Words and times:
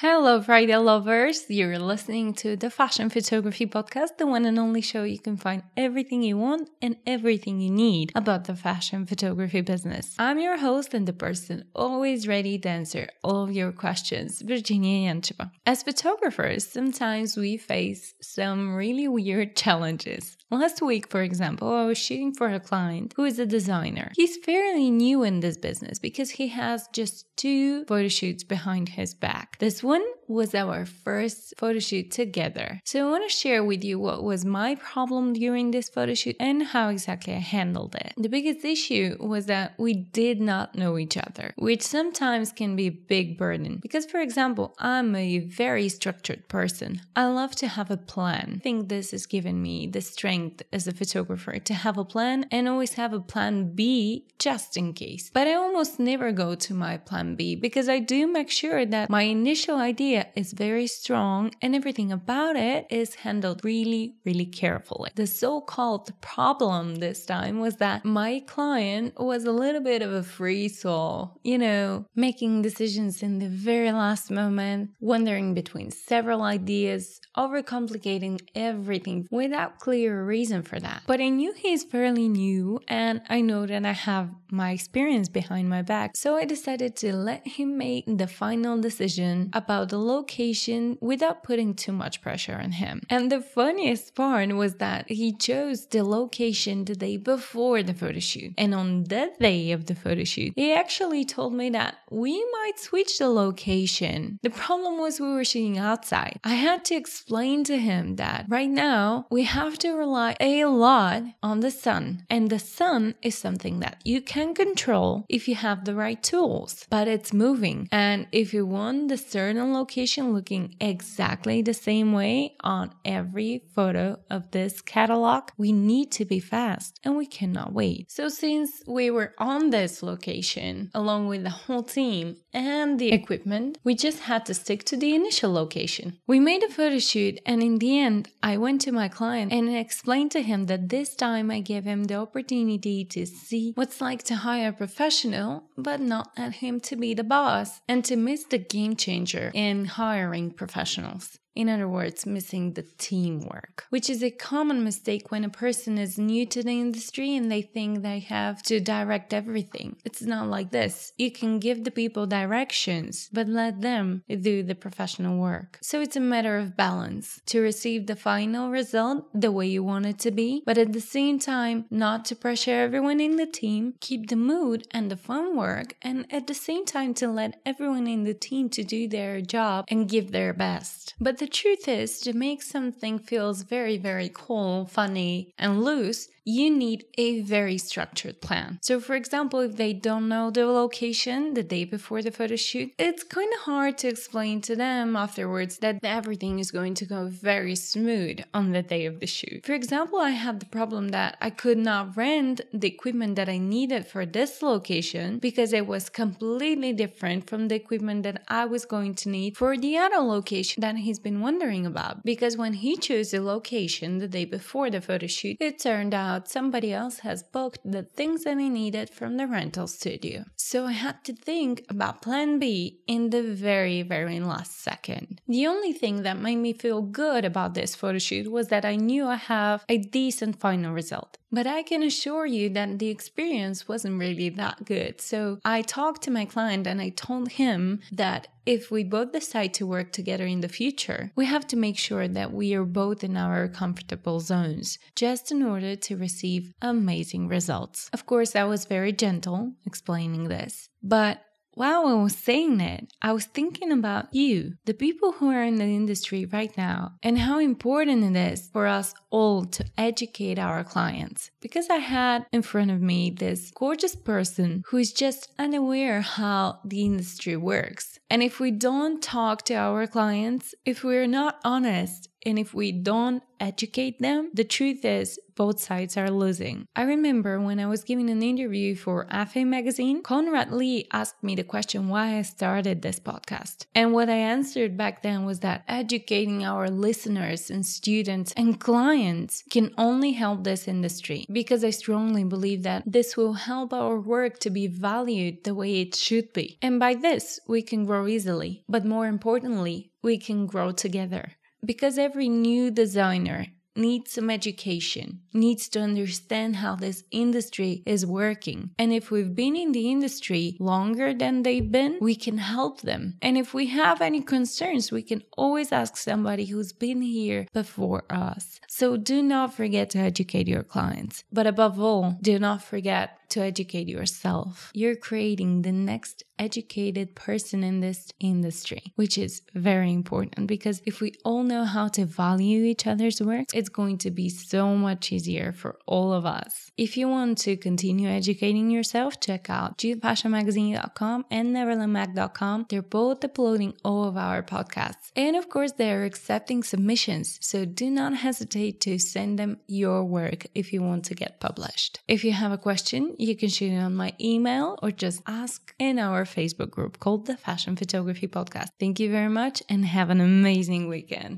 Hello, 0.00 0.42
Friday 0.42 0.76
lovers. 0.76 1.46
You're 1.48 1.78
listening 1.78 2.34
to 2.34 2.54
the 2.54 2.68
Fashion 2.68 3.08
Photography 3.08 3.64
Podcast, 3.64 4.18
the 4.18 4.26
one 4.26 4.44
and 4.44 4.58
only 4.58 4.82
show 4.82 5.04
you 5.04 5.18
can 5.18 5.38
find 5.38 5.62
everything 5.74 6.20
you 6.20 6.36
want 6.36 6.68
and 6.82 6.96
everything 7.06 7.62
you 7.62 7.70
need 7.70 8.12
about 8.14 8.44
the 8.44 8.54
fashion 8.54 9.06
photography 9.06 9.62
business. 9.62 10.14
I'm 10.18 10.38
your 10.38 10.58
host 10.58 10.92
and 10.92 11.08
the 11.08 11.14
person 11.14 11.64
always 11.74 12.28
ready 12.28 12.58
to 12.58 12.68
answer 12.68 13.08
all 13.24 13.44
of 13.44 13.52
your 13.52 13.72
questions, 13.72 14.42
Verginiya 14.42 15.06
Yancheva. 15.06 15.50
As 15.64 15.82
photographers, 15.82 16.68
sometimes 16.70 17.34
we 17.38 17.56
face 17.56 18.12
some 18.20 18.74
really 18.74 19.08
weird 19.08 19.56
challenges. 19.56 20.36
Last 20.50 20.80
week, 20.80 21.08
for 21.08 21.22
example, 21.22 21.68
I 21.74 21.86
was 21.86 21.98
shooting 21.98 22.32
for 22.32 22.48
a 22.48 22.60
client 22.60 23.14
who 23.16 23.24
is 23.24 23.38
a 23.38 23.46
designer. 23.46 24.12
He's 24.14 24.36
fairly 24.36 24.90
new 24.90 25.24
in 25.24 25.40
this 25.40 25.56
business 25.56 25.98
because 25.98 26.30
he 26.30 26.48
has 26.48 26.86
just 26.92 27.26
two 27.36 27.84
photo 27.86 28.06
shoots 28.06 28.44
behind 28.44 28.90
his 28.90 29.12
back. 29.12 29.58
This 29.58 29.82
one 29.86 30.15
was 30.28 30.54
our 30.54 30.84
first 30.84 31.54
photo 31.56 31.78
shoot 31.78 32.10
together. 32.10 32.80
So 32.84 33.06
I 33.06 33.10
want 33.10 33.28
to 33.28 33.36
share 33.36 33.64
with 33.64 33.84
you 33.84 33.98
what 33.98 34.24
was 34.24 34.44
my 34.44 34.74
problem 34.76 35.32
during 35.32 35.70
this 35.70 35.88
photo 35.88 36.14
shoot 36.14 36.36
and 36.40 36.62
how 36.62 36.88
exactly 36.88 37.34
I 37.34 37.38
handled 37.38 37.94
it. 37.94 38.12
The 38.16 38.28
biggest 38.28 38.64
issue 38.64 39.16
was 39.20 39.46
that 39.46 39.74
we 39.78 39.94
did 39.94 40.40
not 40.40 40.74
know 40.74 40.98
each 40.98 41.16
other, 41.16 41.52
which 41.56 41.82
sometimes 41.82 42.52
can 42.52 42.76
be 42.76 42.86
a 42.86 42.90
big 42.90 43.38
burden. 43.38 43.78
Because, 43.80 44.06
for 44.06 44.20
example, 44.20 44.74
I'm 44.78 45.14
a 45.14 45.38
very 45.38 45.88
structured 45.88 46.48
person. 46.48 47.00
I 47.14 47.26
love 47.26 47.54
to 47.56 47.68
have 47.68 47.90
a 47.90 47.96
plan. 47.96 48.54
I 48.56 48.58
think 48.60 48.88
this 48.88 49.10
has 49.10 49.26
given 49.26 49.62
me 49.62 49.86
the 49.86 50.00
strength 50.00 50.62
as 50.72 50.86
a 50.86 50.92
photographer 50.92 51.58
to 51.58 51.74
have 51.74 51.98
a 51.98 52.04
plan 52.04 52.46
and 52.50 52.68
always 52.68 52.94
have 52.94 53.12
a 53.12 53.20
plan 53.20 53.74
B 53.74 54.26
just 54.38 54.76
in 54.76 54.92
case. 54.92 55.30
But 55.32 55.46
I 55.46 55.54
almost 55.54 55.98
never 55.98 56.32
go 56.32 56.54
to 56.54 56.74
my 56.74 56.96
plan 56.96 57.34
B 57.36 57.56
because 57.56 57.88
I 57.88 57.98
do 57.98 58.26
make 58.26 58.50
sure 58.50 58.84
that 58.86 59.10
my 59.10 59.22
initial 59.22 59.76
idea 59.76 60.15
is 60.34 60.52
very 60.52 60.86
strong 60.86 61.52
and 61.62 61.74
everything 61.74 62.12
about 62.12 62.56
it 62.56 62.86
is 62.90 63.16
handled 63.16 63.64
really, 63.64 64.14
really 64.24 64.46
carefully. 64.46 65.10
The 65.14 65.26
so 65.26 65.60
called 65.60 66.12
problem 66.20 66.96
this 66.96 67.24
time 67.26 67.60
was 67.60 67.76
that 67.76 68.04
my 68.04 68.42
client 68.46 69.14
was 69.18 69.44
a 69.44 69.52
little 69.52 69.80
bit 69.80 70.02
of 70.02 70.12
a 70.12 70.22
free 70.22 70.68
soul, 70.68 71.38
you 71.42 71.58
know, 71.58 72.06
making 72.14 72.62
decisions 72.62 73.22
in 73.22 73.38
the 73.38 73.48
very 73.48 73.92
last 73.92 74.30
moment, 74.30 74.90
wandering 75.00 75.54
between 75.54 75.90
several 75.90 76.42
ideas, 76.42 77.20
overcomplicating 77.36 78.40
everything 78.54 79.26
without 79.30 79.78
clear 79.78 80.24
reason 80.24 80.62
for 80.62 80.78
that. 80.80 81.02
But 81.06 81.20
I 81.20 81.28
knew 81.28 81.52
he's 81.52 81.84
fairly 81.84 82.28
new 82.28 82.80
and 82.88 83.22
I 83.28 83.40
know 83.40 83.66
that 83.66 83.84
I 83.84 83.92
have 83.92 84.30
my 84.50 84.70
experience 84.70 85.28
behind 85.28 85.68
my 85.68 85.82
back, 85.82 86.16
so 86.16 86.36
I 86.36 86.44
decided 86.44 86.96
to 86.96 87.12
let 87.12 87.46
him 87.46 87.76
make 87.76 88.04
the 88.06 88.26
final 88.26 88.80
decision 88.80 89.50
about 89.52 89.88
the 89.88 89.98
location 90.06 90.98
without 91.00 91.42
putting 91.42 91.74
too 91.74 91.92
much 91.92 92.22
pressure 92.22 92.58
on 92.62 92.72
him. 92.72 93.02
And 93.10 93.30
the 93.30 93.40
funniest 93.40 94.14
part 94.14 94.36
was 94.36 94.74
that 94.76 95.10
he 95.10 95.32
chose 95.32 95.86
the 95.86 96.04
location 96.04 96.84
the 96.84 96.94
day 96.94 97.16
before 97.16 97.82
the 97.82 97.94
photo 97.94 98.20
shoot. 98.20 98.52
And 98.58 98.74
on 98.74 99.04
that 99.04 99.38
day 99.40 99.72
of 99.72 99.86
the 99.86 99.94
photo 99.94 100.24
shoot, 100.24 100.52
he 100.56 100.72
actually 100.72 101.24
told 101.24 101.52
me 101.54 101.70
that 101.70 101.96
we 102.10 102.34
might 102.56 102.78
switch 102.78 103.18
the 103.18 103.28
location. 103.28 104.38
The 104.42 104.50
problem 104.50 104.98
was 104.98 105.18
we 105.18 105.32
were 105.32 105.44
shooting 105.44 105.78
outside. 105.78 106.38
I 106.44 106.54
had 106.54 106.84
to 106.86 106.94
explain 106.94 107.64
to 107.64 107.78
him 107.78 108.16
that 108.16 108.46
right 108.48 108.68
now 108.68 109.26
we 109.30 109.44
have 109.44 109.78
to 109.78 109.92
rely 109.92 110.36
a 110.40 110.64
lot 110.66 111.22
on 111.42 111.60
the 111.60 111.70
sun. 111.70 112.24
And 112.28 112.50
the 112.50 112.58
sun 112.58 113.14
is 113.22 113.36
something 113.36 113.80
that 113.80 114.00
you 114.04 114.20
can 114.20 114.54
control 114.54 115.24
if 115.28 115.48
you 115.48 115.54
have 115.54 115.84
the 115.84 115.94
right 115.94 116.22
tools, 116.22 116.86
but 116.90 117.08
it's 117.08 117.32
moving. 117.32 117.88
And 117.90 118.26
if 118.32 118.52
you 118.54 118.64
want 118.66 119.08
the 119.08 119.16
certain 119.16 119.72
location 119.72 119.95
looking 119.96 120.76
exactly 120.80 121.62
the 121.62 121.74
same 121.74 122.12
way 122.12 122.54
on 122.60 122.92
every 123.04 123.62
photo 123.74 124.18
of 124.30 124.50
this 124.50 124.82
catalog, 124.82 125.50
we 125.56 125.72
need 125.72 126.12
to 126.12 126.24
be 126.24 126.38
fast 126.38 127.00
and 127.02 127.16
we 127.16 127.26
cannot 127.26 127.72
wait. 127.72 128.10
So, 128.10 128.28
since 128.28 128.82
we 128.86 129.10
were 129.10 129.32
on 129.38 129.70
this 129.70 130.02
location 130.02 130.90
along 130.94 131.28
with 131.28 131.44
the 131.44 131.50
whole 131.50 131.82
team 131.82 132.36
and 132.52 132.98
the 132.98 133.12
equipment, 133.12 133.78
we 133.84 133.94
just 133.94 134.20
had 134.20 134.44
to 134.46 134.54
stick 134.54 134.84
to 134.84 134.96
the 134.96 135.14
initial 135.14 135.52
location. 135.52 136.18
We 136.26 136.40
made 136.40 136.62
a 136.62 136.68
photo 136.68 136.98
shoot, 136.98 137.40
and 137.46 137.62
in 137.62 137.78
the 137.78 137.98
end, 137.98 138.28
I 138.42 138.58
went 138.58 138.82
to 138.82 138.92
my 138.92 139.08
client 139.08 139.52
and 139.52 139.74
explained 139.74 140.32
to 140.32 140.42
him 140.42 140.66
that 140.66 140.90
this 140.90 141.14
time 141.14 141.50
I 141.50 141.60
gave 141.60 141.84
him 141.84 142.04
the 142.04 142.16
opportunity 142.16 143.04
to 143.06 143.24
see 143.24 143.72
what's 143.76 144.00
like 144.00 144.22
to 144.24 144.36
hire 144.36 144.68
a 144.68 144.72
professional, 144.72 145.64
but 145.78 146.00
not 146.00 146.32
let 146.36 146.56
him 146.56 146.80
to 146.80 146.96
be 146.96 147.14
the 147.14 147.24
boss 147.24 147.80
and 147.88 148.04
to 148.04 148.16
miss 148.16 148.44
the 148.44 148.58
game 148.58 148.96
changer 148.96 149.50
in 149.54 149.85
hiring 149.86 150.50
professionals. 150.50 151.38
In 151.56 151.70
other 151.70 151.88
words, 151.88 152.26
missing 152.26 152.74
the 152.74 152.84
teamwork, 152.98 153.86
which 153.88 154.10
is 154.10 154.22
a 154.22 154.30
common 154.30 154.84
mistake 154.84 155.30
when 155.30 155.42
a 155.42 155.48
person 155.48 155.96
is 155.96 156.18
new 156.18 156.44
to 156.46 156.62
the 156.62 156.78
industry 156.78 157.34
and 157.34 157.50
they 157.50 157.62
think 157.62 158.02
they 158.02 158.18
have 158.18 158.62
to 158.64 158.78
direct 158.78 159.32
everything. 159.32 159.96
It's 160.04 160.20
not 160.20 160.48
like 160.48 160.70
this. 160.70 161.14
You 161.16 161.30
can 161.30 161.58
give 161.58 161.84
the 161.84 161.90
people 161.90 162.26
directions, 162.26 163.30
but 163.32 163.48
let 163.48 163.80
them 163.80 164.22
do 164.28 164.62
the 164.62 164.74
professional 164.74 165.38
work. 165.38 165.78
So 165.80 166.02
it's 166.02 166.16
a 166.16 166.20
matter 166.20 166.58
of 166.58 166.76
balance 166.76 167.40
to 167.46 167.60
receive 167.60 168.06
the 168.06 168.16
final 168.16 168.70
result 168.70 169.24
the 169.32 169.50
way 169.50 169.66
you 169.66 169.82
want 169.82 170.04
it 170.04 170.18
to 170.20 170.30
be, 170.30 170.62
but 170.66 170.76
at 170.76 170.92
the 170.92 171.00
same 171.00 171.38
time, 171.38 171.86
not 171.90 172.26
to 172.26 172.36
pressure 172.36 172.82
everyone 172.82 173.18
in 173.18 173.36
the 173.36 173.46
team, 173.46 173.94
keep 174.00 174.28
the 174.28 174.36
mood 174.36 174.86
and 174.90 175.10
the 175.10 175.16
fun 175.16 175.56
work, 175.56 175.96
and 176.02 176.26
at 176.30 176.46
the 176.48 176.54
same 176.54 176.84
time 176.84 177.14
to 177.14 177.28
let 177.28 177.60
everyone 177.64 178.06
in 178.06 178.24
the 178.24 178.34
team 178.34 178.68
to 178.68 178.84
do 178.84 179.08
their 179.08 179.40
job 179.40 179.86
and 179.88 180.08
give 180.08 180.32
their 180.32 180.52
best. 180.52 181.14
But 181.18 181.38
the 181.38 181.45
the 181.46 181.52
truth 181.52 181.86
is, 181.86 182.18
to 182.18 182.32
make 182.32 182.60
something 182.60 183.20
feels 183.20 183.62
very, 183.62 183.98
very 183.98 184.28
cool, 184.34 184.86
funny, 184.86 185.54
and 185.56 185.84
loose, 185.84 186.28
you 186.46 186.70
need 186.70 187.04
a 187.18 187.40
very 187.42 187.76
structured 187.76 188.40
plan. 188.40 188.78
So, 188.80 189.00
for 189.00 189.16
example, 189.16 189.60
if 189.60 189.76
they 189.76 189.92
don't 189.92 190.28
know 190.28 190.50
the 190.50 190.66
location 190.66 191.54
the 191.54 191.64
day 191.64 191.84
before 191.84 192.22
the 192.22 192.30
photo 192.30 192.54
shoot, 192.54 192.92
it's 192.98 193.24
kind 193.24 193.52
of 193.52 193.60
hard 193.60 193.98
to 193.98 194.08
explain 194.08 194.60
to 194.62 194.76
them 194.76 195.16
afterwards 195.16 195.78
that 195.78 195.98
everything 196.04 196.60
is 196.60 196.70
going 196.70 196.94
to 196.94 197.04
go 197.04 197.26
very 197.26 197.74
smooth 197.74 198.40
on 198.54 198.70
the 198.70 198.82
day 198.82 199.06
of 199.06 199.18
the 199.18 199.26
shoot. 199.26 199.66
For 199.66 199.72
example, 199.72 200.20
I 200.20 200.30
had 200.30 200.60
the 200.60 200.66
problem 200.66 201.08
that 201.08 201.36
I 201.40 201.50
could 201.50 201.78
not 201.78 202.16
rent 202.16 202.60
the 202.72 202.88
equipment 202.88 203.34
that 203.36 203.48
I 203.48 203.58
needed 203.58 204.06
for 204.06 204.24
this 204.24 204.62
location 204.62 205.38
because 205.40 205.72
it 205.72 205.88
was 205.88 206.08
completely 206.08 206.92
different 206.92 207.48
from 207.50 207.66
the 207.66 207.74
equipment 207.74 208.22
that 208.22 208.44
I 208.46 208.66
was 208.66 208.84
going 208.84 209.14
to 209.16 209.28
need 209.28 209.56
for 209.56 209.76
the 209.76 209.96
other 209.96 210.18
location 210.18 210.80
that 210.82 210.96
he's 210.96 211.18
been 211.18 211.35
wondering 211.40 211.86
about. 211.86 212.24
Because 212.24 212.56
when 212.56 212.74
he 212.74 212.96
chose 212.96 213.30
the 213.30 213.40
location 213.40 214.18
the 214.18 214.28
day 214.28 214.44
before 214.44 214.90
the 214.90 215.00
photo 215.00 215.26
shoot, 215.26 215.56
it 215.60 215.80
turned 215.80 216.14
out 216.14 216.36
out 216.36 216.48
somebody 216.48 216.92
else 216.92 217.20
has 217.20 217.42
booked 217.42 217.80
the 217.84 218.02
things 218.02 218.44
that 218.44 218.58
he 218.58 218.68
needed 218.68 219.08
from 219.08 219.36
the 219.36 219.46
rental 219.46 219.86
studio. 219.86 220.44
So 220.56 220.86
I 220.86 220.92
had 220.92 221.24
to 221.24 221.32
think 221.32 221.84
about 221.88 222.22
plan 222.22 222.58
B 222.58 223.00
in 223.06 223.30
the 223.30 223.42
very, 223.68 224.02
very 224.02 224.40
last 224.40 224.72
second. 224.90 225.40
The 225.48 225.66
only 225.66 225.92
thing 225.92 226.22
that 226.22 226.38
made 226.46 226.60
me 226.66 226.72
feel 226.72 227.00
good 227.02 227.44
about 227.44 227.74
this 227.74 227.94
photo 227.94 228.18
shoot 228.18 228.50
was 228.50 228.68
that 228.68 228.84
I 228.84 228.96
knew 228.96 229.24
I 229.26 229.36
have 229.36 229.84
a 229.88 229.98
decent 229.98 230.60
final 230.60 230.92
result. 230.92 231.38
But 231.52 231.66
I 231.66 231.82
can 231.90 232.02
assure 232.02 232.44
you 232.44 232.68
that 232.70 232.98
the 232.98 233.08
experience 233.08 233.88
wasn't 233.88 234.18
really 234.18 234.48
that 234.50 234.84
good. 234.84 235.20
So 235.20 235.58
I 235.64 235.82
talked 235.82 236.22
to 236.24 236.36
my 236.38 236.44
client 236.44 236.86
and 236.86 237.00
I 237.00 237.10
told 237.10 237.52
him 237.52 238.00
that 238.12 238.48
if 238.66 238.90
we 238.90 239.04
both 239.04 239.30
decide 239.32 239.72
to 239.74 239.86
work 239.86 240.08
together 240.10 240.44
in 240.44 240.60
the 240.60 240.76
future, 240.80 241.15
we 241.36 241.44
have 241.46 241.66
to 241.68 241.76
make 241.76 241.98
sure 241.98 242.28
that 242.28 242.52
we 242.52 242.74
are 242.74 242.84
both 242.84 243.24
in 243.24 243.36
our 243.36 243.68
comfortable 243.68 244.40
zones, 244.40 244.98
just 245.14 245.50
in 245.50 245.62
order 245.62 245.96
to 245.96 246.16
receive 246.16 246.72
amazing 246.80 247.48
results. 247.48 248.08
Of 248.12 248.26
course, 248.26 248.54
I 248.56 248.64
was 248.64 248.84
very 248.84 249.12
gentle 249.12 249.72
explaining 249.84 250.44
this, 250.48 250.88
but 251.02 251.40
while 251.76 252.06
I 252.06 252.14
was 252.14 252.34
saying 252.34 252.80
it, 252.80 253.12
I 253.20 253.34
was 253.34 253.44
thinking 253.44 253.92
about 253.92 254.32
you, 254.32 254.78
the 254.86 254.94
people 254.94 255.32
who 255.32 255.50
are 255.50 255.62
in 255.62 255.76
the 255.76 255.84
industry 255.84 256.46
right 256.46 256.74
now, 256.74 257.16
and 257.22 257.38
how 257.38 257.58
important 257.58 258.24
it 258.24 258.52
is 258.52 258.70
for 258.72 258.86
us 258.86 259.12
all 259.28 259.66
to 259.66 259.84
educate 259.98 260.58
our 260.58 260.82
clients. 260.82 261.50
Because 261.60 261.90
I 261.90 261.96
had 261.96 262.46
in 262.50 262.62
front 262.62 262.90
of 262.90 263.02
me 263.02 263.28
this 263.28 263.70
gorgeous 263.72 264.16
person 264.16 264.84
who 264.86 264.96
is 264.96 265.12
just 265.12 265.52
unaware 265.58 266.22
how 266.22 266.80
the 266.82 267.04
industry 267.04 267.58
works. 267.58 268.18
And 268.30 268.42
if 268.42 268.58
we 268.58 268.70
don't 268.70 269.22
talk 269.22 269.66
to 269.66 269.74
our 269.74 270.06
clients, 270.06 270.74
if 270.86 271.04
we're 271.04 271.26
not 271.26 271.60
honest, 271.62 272.30
And 272.46 272.60
if 272.60 272.72
we 272.72 272.92
don't 272.92 273.42
educate 273.58 274.20
them, 274.20 274.50
the 274.54 274.62
truth 274.62 275.04
is 275.04 275.40
both 275.56 275.80
sides 275.80 276.16
are 276.16 276.30
losing. 276.30 276.86
I 276.94 277.02
remember 277.02 277.58
when 277.58 277.80
I 277.80 277.86
was 277.86 278.04
giving 278.04 278.30
an 278.30 278.42
interview 278.42 278.94
for 278.94 279.26
AFE 279.32 279.66
magazine, 279.66 280.22
Conrad 280.22 280.70
Lee 280.70 281.08
asked 281.12 281.42
me 281.42 281.56
the 281.56 281.64
question 281.64 282.08
why 282.08 282.36
I 282.36 282.42
started 282.42 283.02
this 283.02 283.18
podcast. 283.18 283.86
And 283.96 284.12
what 284.12 284.28
I 284.28 284.36
answered 284.36 284.96
back 284.96 285.22
then 285.22 285.44
was 285.44 285.60
that 285.60 285.82
educating 285.88 286.64
our 286.64 286.88
listeners 286.88 287.68
and 287.68 287.84
students 287.84 288.52
and 288.56 288.78
clients 288.78 289.64
can 289.68 289.92
only 289.98 290.32
help 290.32 290.62
this 290.62 290.86
industry 290.86 291.46
because 291.50 291.82
I 291.82 291.90
strongly 291.90 292.44
believe 292.44 292.84
that 292.84 293.02
this 293.06 293.36
will 293.36 293.54
help 293.54 293.92
our 293.92 294.20
work 294.20 294.60
to 294.60 294.70
be 294.70 294.86
valued 294.86 295.64
the 295.64 295.74
way 295.74 296.00
it 296.00 296.14
should 296.14 296.52
be. 296.52 296.78
And 296.80 297.00
by 297.00 297.14
this, 297.14 297.58
we 297.66 297.82
can 297.82 298.04
grow 298.04 298.28
easily, 298.28 298.84
but 298.88 299.04
more 299.04 299.26
importantly, 299.26 300.12
we 300.22 300.38
can 300.38 300.66
grow 300.66 300.92
together 300.92 301.56
because 301.86 302.18
every 302.18 302.48
new 302.48 302.90
designer 302.90 303.66
needs 303.96 304.32
some 304.32 304.50
education, 304.50 305.40
needs 305.52 305.88
to 305.88 306.00
understand 306.00 306.76
how 306.76 306.94
this 306.94 307.24
industry 307.30 308.02
is 308.06 308.26
working. 308.26 308.90
And 308.98 309.12
if 309.12 309.30
we've 309.30 309.54
been 309.54 309.76
in 309.76 309.92
the 309.92 310.10
industry 310.10 310.76
longer 310.78 311.32
than 311.32 311.62
they've 311.62 311.90
been, 311.90 312.18
we 312.20 312.34
can 312.34 312.58
help 312.58 313.00
them. 313.00 313.38
And 313.40 313.56
if 313.56 313.72
we 313.72 313.86
have 313.86 314.20
any 314.20 314.42
concerns, 314.42 315.10
we 315.10 315.22
can 315.22 315.42
always 315.56 315.92
ask 315.92 316.16
somebody 316.16 316.66
who's 316.66 316.92
been 316.92 317.22
here 317.22 317.66
before 317.72 318.24
us. 318.30 318.80
So 318.88 319.16
do 319.16 319.42
not 319.42 319.74
forget 319.74 320.10
to 320.10 320.18
educate 320.18 320.68
your 320.68 320.82
clients. 320.82 321.44
But 321.52 321.66
above 321.66 322.00
all, 322.00 322.36
do 322.42 322.58
not 322.58 322.82
forget 322.82 323.38
to 323.50 323.60
educate 323.60 324.08
yourself. 324.08 324.90
You're 324.94 325.16
creating 325.16 325.82
the 325.82 325.92
next 325.92 326.44
educated 326.58 327.34
person 327.34 327.84
in 327.84 328.00
this 328.00 328.32
industry, 328.40 329.12
which 329.16 329.36
is 329.38 329.62
very 329.74 330.12
important 330.12 330.66
because 330.66 331.02
if 331.04 331.20
we 331.20 331.32
all 331.44 331.62
know 331.62 331.84
how 331.84 332.08
to 332.08 332.24
value 332.24 332.84
each 332.84 333.06
other's 333.06 333.40
work, 333.40 333.66
it's 333.74 333.88
going 333.88 334.18
to 334.18 334.30
be 334.30 334.48
so 334.48 334.94
much 334.96 335.32
easier 335.32 335.72
for 335.72 335.98
all 336.06 336.32
of 336.32 336.46
us. 336.46 336.90
If 336.96 337.16
you 337.16 337.28
want 337.28 337.58
to 337.58 337.76
continue 337.76 338.28
educating 338.28 338.90
yourself, 338.90 339.40
check 339.40 339.68
out 339.68 339.98
judithfashionmagazine.com 339.98 341.46
and 341.50 341.76
neverlandmag.com. 341.76 342.86
They're 342.88 343.02
both 343.02 343.44
uploading 343.44 343.94
all 344.04 344.24
of 344.24 344.36
our 344.36 344.62
podcasts. 344.62 345.30
And 345.34 345.56
of 345.56 345.68
course, 345.68 345.92
they're 345.92 346.24
accepting 346.24 346.82
submissions, 346.82 347.58
so 347.60 347.84
do 347.84 348.10
not 348.10 348.34
hesitate 348.34 349.00
to 349.02 349.18
send 349.18 349.58
them 349.58 349.78
your 349.86 350.24
work 350.24 350.66
if 350.74 350.92
you 350.92 351.02
want 351.02 351.24
to 351.26 351.34
get 351.34 351.60
published. 351.60 352.20
If 352.26 352.44
you 352.44 352.52
have 352.52 352.72
a 352.72 352.78
question, 352.78 353.35
you 353.38 353.56
can 353.56 353.68
shoot 353.68 353.92
it 353.92 353.98
on 353.98 354.14
my 354.14 354.32
email 354.40 354.98
or 355.02 355.10
just 355.10 355.42
ask 355.46 355.94
in 355.98 356.18
our 356.18 356.44
Facebook 356.44 356.90
group 356.90 357.18
called 357.18 357.46
the 357.46 357.56
Fashion 357.56 357.96
Photography 357.96 358.48
Podcast. 358.48 358.88
Thank 358.98 359.20
you 359.20 359.30
very 359.30 359.48
much 359.48 359.82
and 359.88 360.04
have 360.04 360.30
an 360.30 360.40
amazing 360.40 361.08
weekend. 361.08 361.54